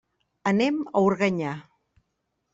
[0.51, 1.53] Anem a Organyà.